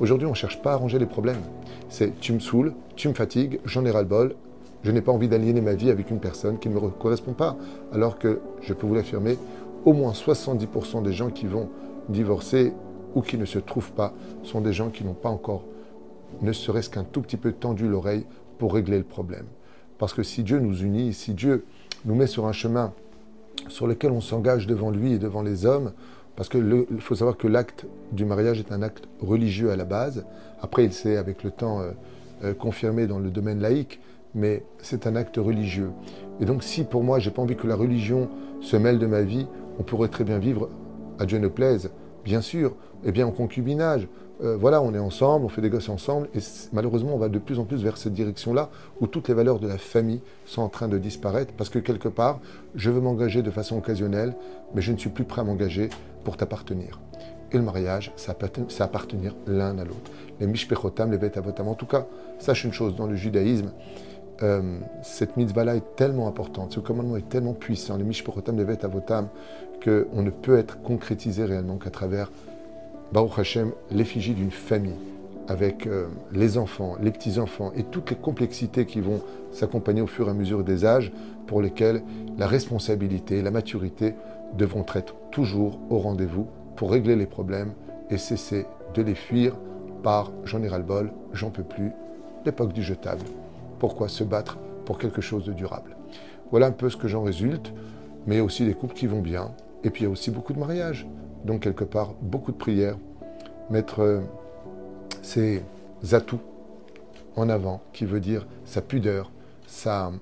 Aujourd'hui, 0.00 0.26
on 0.26 0.30
ne 0.30 0.36
cherche 0.36 0.62
pas 0.62 0.72
à 0.72 0.74
arranger 0.74 0.98
les 0.98 1.06
problèmes. 1.06 1.42
C'est 1.90 2.18
tu 2.20 2.32
me 2.32 2.40
saoules, 2.40 2.72
tu 2.96 3.08
me 3.08 3.14
fatigues, 3.14 3.60
j'en 3.64 3.84
ai 3.84 3.90
ras-le-bol, 3.90 4.34
je 4.82 4.90
n'ai 4.90 5.00
pas 5.00 5.12
envie 5.12 5.28
d'aliéner 5.28 5.60
ma 5.60 5.74
vie 5.74 5.90
avec 5.90 6.10
une 6.10 6.18
personne 6.18 6.58
qui 6.58 6.68
ne 6.68 6.74
me 6.74 6.80
correspond 6.88 7.32
pas. 7.32 7.56
Alors 7.92 8.18
que, 8.18 8.40
je 8.62 8.72
peux 8.72 8.86
vous 8.86 8.94
l'affirmer, 8.94 9.38
au 9.84 9.92
moins 9.92 10.12
70% 10.12 11.02
des 11.02 11.12
gens 11.12 11.30
qui 11.30 11.46
vont 11.46 11.68
divorcer 12.08 12.72
ou 13.14 13.22
qui 13.22 13.36
ne 13.36 13.44
se 13.44 13.58
trouvent 13.58 13.92
pas 13.92 14.14
sont 14.42 14.60
des 14.60 14.72
gens 14.72 14.90
qui 14.90 15.04
n'ont 15.04 15.14
pas 15.14 15.28
encore, 15.28 15.64
ne 16.40 16.52
serait-ce 16.52 16.90
qu'un 16.90 17.04
tout 17.04 17.20
petit 17.20 17.36
peu 17.36 17.52
tendu 17.52 17.88
l'oreille 17.88 18.24
pour 18.58 18.74
régler 18.74 18.98
le 18.98 19.04
problème. 19.04 19.46
Parce 19.98 20.14
que 20.14 20.22
si 20.22 20.42
Dieu 20.42 20.58
nous 20.58 20.82
unit, 20.82 21.12
si 21.12 21.34
Dieu 21.34 21.64
nous 22.04 22.14
met 22.14 22.26
sur 22.26 22.46
un 22.46 22.52
chemin 22.52 22.92
sur 23.68 23.86
lequel 23.86 24.10
on 24.10 24.20
s'engage 24.20 24.66
devant 24.66 24.90
lui 24.90 25.12
et 25.12 25.18
devant 25.18 25.42
les 25.42 25.66
hommes, 25.66 25.92
parce 26.34 26.48
qu'il 26.48 26.86
faut 27.00 27.14
savoir 27.14 27.36
que 27.36 27.46
l'acte 27.46 27.86
du 28.10 28.24
mariage 28.24 28.58
est 28.58 28.72
un 28.72 28.82
acte 28.82 29.04
religieux 29.20 29.70
à 29.70 29.76
la 29.76 29.84
base. 29.84 30.24
Après, 30.62 30.84
il 30.84 30.92
s'est, 30.92 31.16
avec 31.16 31.44
le 31.44 31.50
temps, 31.50 31.80
euh, 31.80 31.90
euh, 32.44 32.54
confirmé 32.54 33.06
dans 33.06 33.18
le 33.18 33.30
domaine 33.30 33.60
laïque, 33.60 34.00
mais 34.34 34.64
c'est 34.78 35.06
un 35.06 35.14
acte 35.14 35.36
religieux. 35.36 35.90
Et 36.40 36.44
donc 36.44 36.62
si 36.62 36.84
pour 36.84 37.04
moi, 37.04 37.18
j'ai 37.18 37.30
pas 37.30 37.42
envie 37.42 37.56
que 37.56 37.66
la 37.66 37.76
religion 37.76 38.28
se 38.60 38.76
mêle 38.76 38.98
de 38.98 39.06
ma 39.06 39.22
vie, 39.22 39.46
on 39.78 39.82
pourrait 39.82 40.08
très 40.08 40.24
bien 40.24 40.38
vivre, 40.38 40.68
à 41.18 41.26
Dieu 41.26 41.38
ne 41.38 41.48
plaise, 41.48 41.90
bien 42.24 42.40
sûr, 42.40 42.74
et 43.04 43.12
bien 43.12 43.26
en 43.26 43.30
concubinage. 43.30 44.08
Euh, 44.42 44.56
voilà, 44.56 44.82
on 44.82 44.92
est 44.94 44.98
ensemble, 44.98 45.44
on 45.44 45.48
fait 45.48 45.60
des 45.60 45.70
gosses 45.70 45.88
ensemble, 45.88 46.28
et 46.34 46.40
malheureusement, 46.72 47.14
on 47.14 47.18
va 47.18 47.28
de 47.28 47.38
plus 47.38 47.58
en 47.58 47.64
plus 47.64 47.82
vers 47.82 47.96
cette 47.96 48.12
direction-là, 48.12 48.70
où 49.00 49.06
toutes 49.06 49.28
les 49.28 49.34
valeurs 49.34 49.60
de 49.60 49.68
la 49.68 49.78
famille 49.78 50.20
sont 50.46 50.62
en 50.62 50.68
train 50.68 50.88
de 50.88 50.98
disparaître, 50.98 51.52
parce 51.56 51.70
que 51.70 51.78
quelque 51.78 52.08
part, 52.08 52.40
je 52.74 52.90
veux 52.90 53.00
m'engager 53.00 53.42
de 53.42 53.50
façon 53.50 53.76
occasionnelle, 53.76 54.34
mais 54.74 54.82
je 54.82 54.92
ne 54.92 54.96
suis 54.96 55.10
plus 55.10 55.24
prêt 55.24 55.42
à 55.42 55.44
m'engager 55.44 55.90
pour 56.24 56.36
t'appartenir. 56.36 57.00
Et 57.52 57.58
le 57.58 57.62
mariage, 57.62 58.12
c'est 58.16 58.32
appartenir 58.80 59.36
l'un 59.46 59.78
à 59.78 59.84
l'autre. 59.84 60.10
Les 60.40 60.46
mishpechotam, 60.46 61.10
les 61.10 61.18
vetavotam. 61.18 61.68
En 61.68 61.74
tout 61.74 61.86
cas, 61.86 62.06
sache 62.38 62.64
une 62.64 62.72
chose, 62.72 62.96
dans 62.96 63.06
le 63.06 63.14
judaïsme, 63.14 63.70
euh, 64.42 64.78
cette 65.02 65.36
mitzvah-là 65.36 65.76
est 65.76 65.96
tellement 65.96 66.26
importante, 66.26 66.72
ce 66.72 66.80
commandement 66.80 67.16
est 67.16 67.28
tellement 67.28 67.52
puissant, 67.52 67.96
les 67.96 68.04
mishpechotam, 68.04 68.56
les 68.56 68.64
vetavotam, 68.64 69.28
qu'on 69.82 70.22
ne 70.22 70.30
peut 70.30 70.58
être 70.58 70.80
concrétisé 70.82 71.44
réellement 71.44 71.76
qu'à 71.76 71.90
travers 71.90 72.30
Baruch 73.12 73.38
Hashem, 73.38 73.72
l'effigie 73.90 74.34
d'une 74.34 74.50
famille, 74.50 74.96
avec 75.48 75.86
euh, 75.86 76.06
les 76.32 76.56
enfants, 76.58 76.96
les 77.00 77.10
petits-enfants 77.10 77.72
et 77.76 77.84
toutes 77.84 78.10
les 78.10 78.16
complexités 78.16 78.86
qui 78.86 79.00
vont 79.00 79.20
s'accompagner 79.52 80.00
au 80.00 80.06
fur 80.06 80.28
et 80.28 80.30
à 80.30 80.34
mesure 80.34 80.64
des 80.64 80.84
âges, 80.84 81.12
pour 81.46 81.60
lesquels 81.60 82.02
la 82.38 82.46
responsabilité, 82.46 83.42
la 83.42 83.50
maturité 83.50 84.14
devront 84.56 84.86
être 84.94 85.14
toujours 85.30 85.78
au 85.90 85.98
rendez-vous 85.98 86.46
pour 86.76 86.90
régler 86.90 87.16
les 87.16 87.26
problèmes 87.26 87.72
et 88.10 88.18
cesser 88.18 88.66
de 88.94 89.02
les 89.02 89.14
fuir 89.14 89.56
par 90.02 90.32
j'en 90.44 90.62
ai 90.62 90.68
ras-le-bol, 90.68 91.12
j'en 91.32 91.50
peux 91.50 91.62
plus, 91.62 91.92
l'époque 92.44 92.72
du 92.72 92.82
jetable. 92.82 93.22
Pourquoi 93.82 94.06
se 94.06 94.22
battre 94.22 94.58
pour 94.84 94.96
quelque 94.96 95.20
chose 95.20 95.44
de 95.44 95.52
durable. 95.52 95.96
Voilà 96.52 96.68
un 96.68 96.70
peu 96.70 96.88
ce 96.88 96.96
que 96.96 97.08
j'en 97.08 97.24
résulte, 97.24 97.72
mais 98.28 98.38
aussi 98.38 98.64
des 98.64 98.74
couples 98.74 98.94
qui 98.94 99.08
vont 99.08 99.22
bien, 99.22 99.50
et 99.82 99.90
puis 99.90 100.02
il 100.02 100.04
y 100.04 100.06
a 100.06 100.10
aussi 100.12 100.30
beaucoup 100.30 100.52
de 100.52 100.60
mariages. 100.60 101.04
Donc 101.44 101.62
quelque 101.62 101.82
part, 101.82 102.14
beaucoup 102.22 102.52
de 102.52 102.56
prières, 102.56 102.96
mettre 103.70 103.98
euh, 103.98 104.20
ses 105.20 105.64
atouts 106.12 106.38
en 107.34 107.48
avant, 107.48 107.82
qui 107.92 108.04
veut 108.04 108.20
dire 108.20 108.46
sa 108.64 108.82
pudeur, 108.82 109.32
sa, 109.66 110.12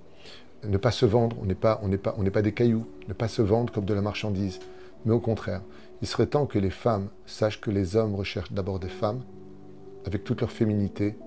ne 0.66 0.78
pas 0.78 0.90
se 0.90 1.04
vendre, 1.04 1.36
on 1.42 1.44
n'est 1.44 1.54
pas, 1.54 2.42
des 2.42 2.52
cailloux, 2.52 2.86
ne 3.08 3.12
pas 3.12 3.28
se 3.28 3.42
vendre 3.42 3.70
comme 3.70 3.84
de 3.84 3.92
la 3.92 4.00
marchandise, 4.00 4.58
mais 5.04 5.12
au 5.12 5.20
contraire, 5.20 5.60
il 6.00 6.08
serait 6.08 6.28
temps 6.28 6.46
que 6.46 6.58
les 6.58 6.70
femmes 6.70 7.08
sachent 7.26 7.60
que 7.60 7.70
les 7.70 7.94
hommes 7.94 8.14
recherchent 8.14 8.52
d'abord 8.54 8.78
des 8.78 8.88
femmes, 8.88 9.20
avec 10.06 10.24
toute 10.24 10.40
leur 10.40 10.50
féminité, 10.50 11.18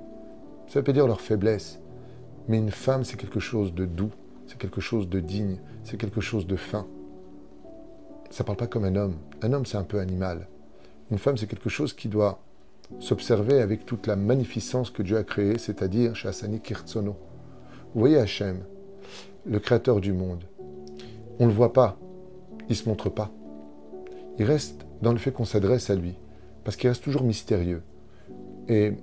ça 0.65 0.79
veut 0.79 0.83
pas 0.83 0.93
dire 0.93 1.05
leur 1.05 1.21
faiblesse, 1.21 1.79
mais 2.47 2.57
une 2.57 2.71
femme 2.71 3.03
c'est 3.03 3.17
quelque 3.17 3.39
chose 3.39 3.73
de 3.73 3.85
doux, 3.85 4.12
c'est 4.47 4.57
quelque 4.57 4.81
chose 4.81 5.09
de 5.09 5.19
digne, 5.19 5.57
c'est 5.83 5.97
quelque 5.97 6.21
chose 6.21 6.47
de 6.47 6.55
fin 6.55 6.88
ça 8.33 8.41
ne 8.41 8.47
parle 8.47 8.57
pas 8.57 8.67
comme 8.67 8.85
un 8.85 8.95
homme. 8.95 9.17
Un 9.43 9.53
homme, 9.53 9.65
c'est 9.67 9.77
un 9.77 9.83
peu 9.83 10.00
animal. 10.00 10.47
Une 11.12 11.19
femme, 11.19 11.38
c'est 11.38 11.45
quelque 11.45 11.69
chose 11.69 11.93
qui 11.93 12.07
doit 12.07 12.39
s'observer 13.00 13.62
avec 13.62 13.85
toute 13.85 14.07
la 14.07 14.15
magnificence 14.15 14.89
que 14.89 15.03
Dieu 15.03 15.17
a 15.17 15.23
créée, 15.23 15.59
c'est-à-dire 15.59 16.15
Shasani 16.15 16.59
Kirtsono. 16.59 17.15
Vous 17.93 18.00
voyez 18.00 18.17
Hachem, 18.17 18.63
le 19.45 19.59
créateur 19.59 20.01
du 20.01 20.13
monde. 20.13 20.45
On 21.38 21.43
ne 21.43 21.50
le 21.50 21.55
voit 21.55 21.73
pas, 21.73 22.00
il 22.62 22.71
ne 22.71 22.73
se 22.73 22.89
montre 22.89 23.09
pas. 23.09 23.29
Il 24.39 24.45
reste 24.45 24.83
dans 25.03 25.12
le 25.12 25.19
fait 25.19 25.31
qu'on 25.31 25.45
s'adresse 25.45 25.91
à 25.91 25.95
lui, 25.95 26.15
parce 26.63 26.75
qu'il 26.75 26.89
reste 26.89 27.03
toujours 27.03 27.23
mystérieux. 27.23 27.83
Et 28.67 28.93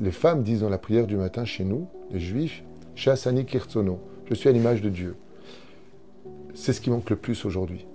les 0.00 0.10
femmes 0.10 0.42
disent 0.42 0.60
dans 0.60 0.68
la 0.68 0.78
prière 0.78 1.06
du 1.06 1.16
matin 1.16 1.44
chez 1.44 1.64
nous, 1.64 1.86
les 2.10 2.20
juifs, 2.20 2.62
Shasani 2.94 3.44
Kirtsono, 3.44 4.00
je 4.28 4.34
suis 4.34 4.48
à 4.48 4.52
l'image 4.52 4.82
de 4.82 4.90
Dieu. 4.90 5.16
C'est 6.54 6.72
ce 6.72 6.80
qui 6.80 6.90
manque 6.90 7.10
le 7.10 7.16
plus 7.16 7.44
aujourd'hui 7.44 7.86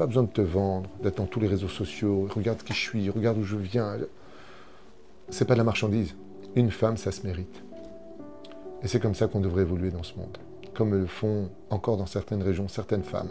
pas 0.00 0.06
besoin 0.06 0.22
de 0.22 0.30
te 0.30 0.40
vendre, 0.40 0.88
d'être 1.02 1.18
dans 1.18 1.26
tous 1.26 1.40
les 1.40 1.46
réseaux 1.46 1.68
sociaux. 1.68 2.26
Regarde 2.34 2.62
qui 2.62 2.72
je 2.72 2.78
suis, 2.78 3.10
regarde 3.10 3.36
où 3.36 3.42
je 3.42 3.56
viens. 3.56 3.98
C'est 5.28 5.44
pas 5.44 5.52
de 5.52 5.58
la 5.58 5.64
marchandise. 5.64 6.16
Une 6.56 6.70
femme, 6.70 6.96
ça 6.96 7.12
se 7.12 7.26
mérite. 7.26 7.62
Et 8.82 8.88
c'est 8.88 8.98
comme 8.98 9.14
ça 9.14 9.26
qu'on 9.26 9.40
devrait 9.40 9.60
évoluer 9.60 9.90
dans 9.90 10.02
ce 10.02 10.16
monde. 10.16 10.38
Comme 10.72 10.92
le 10.92 11.04
font 11.04 11.50
encore 11.68 11.98
dans 11.98 12.06
certaines 12.06 12.42
régions 12.42 12.66
certaines 12.66 13.02
femmes 13.02 13.28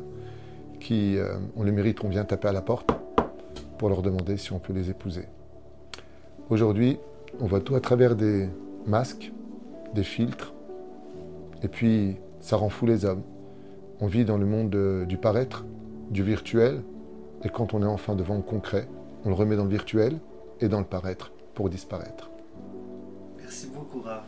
qui 0.79 1.17
euh, 1.17 1.39
ont 1.55 1.63
le 1.63 1.71
mérite, 1.71 2.03
on 2.03 2.09
vient 2.09 2.23
taper 2.23 2.49
à 2.49 2.53
la 2.53 2.61
porte 2.61 2.91
pour 3.79 3.89
leur 3.89 4.03
demander 4.03 4.37
si 4.37 4.53
on 4.53 4.59
peut 4.59 4.71
les 4.71 4.91
épouser. 4.91 5.25
Aujourd'hui, 6.51 6.99
on 7.39 7.45
voit 7.45 7.61
tout 7.61 7.75
à 7.75 7.79
travers 7.79 8.15
des 8.15 8.49
masques, 8.85 9.31
des 9.93 10.03
filtres, 10.03 10.53
et 11.63 11.67
puis 11.67 12.17
ça 12.39 12.55
rend 12.55 12.69
fou 12.69 12.85
les 12.85 13.05
hommes. 13.05 13.23
On 13.99 14.07
vit 14.07 14.25
dans 14.25 14.37
le 14.37 14.45
monde 14.45 15.05
du 15.05 15.17
paraître, 15.17 15.65
du 16.09 16.23
virtuel, 16.23 16.81
et 17.43 17.49
quand 17.49 17.73
on 17.73 17.81
est 17.83 17.87
enfin 17.87 18.15
devant 18.15 18.35
le 18.35 18.41
concret, 18.41 18.87
on 19.25 19.29
le 19.29 19.35
remet 19.35 19.55
dans 19.55 19.65
le 19.65 19.69
virtuel 19.69 20.19
et 20.61 20.69
dans 20.69 20.79
le 20.79 20.85
paraître 20.85 21.31
pour 21.53 21.69
disparaître. 21.69 22.29
Merci 23.37 23.67
beaucoup, 23.67 24.01
Rav. 24.01 24.23